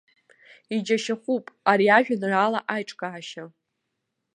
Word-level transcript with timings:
Иџьашьахәуп 0.75 1.45
ари 1.71 1.87
ажәеинраала 1.97 2.59
аиҿкаашьа. 2.73 3.43